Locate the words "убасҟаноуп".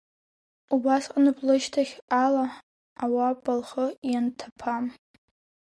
0.73-1.37